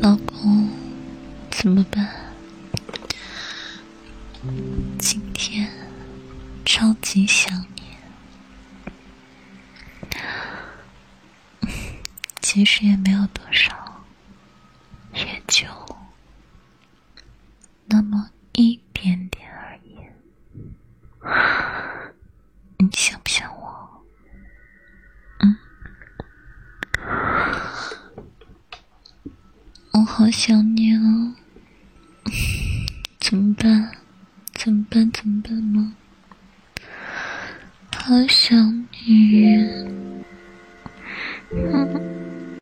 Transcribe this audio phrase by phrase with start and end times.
[0.00, 0.68] 老公，
[1.50, 2.08] 怎么办？
[4.98, 5.68] 今天
[6.64, 7.82] 超级想你，
[12.40, 14.04] 其实也没有多少，
[15.14, 15.66] 也就
[17.86, 19.98] 那么一点点而已。
[22.78, 24.04] 你想不想我？
[25.40, 25.56] 嗯，
[29.92, 31.34] 我好想你啊。
[33.20, 33.92] 怎么办？
[34.54, 35.10] 怎么办？
[35.12, 35.94] 怎么办吗？
[37.96, 39.44] 好想你。
[41.50, 41.87] 嗯。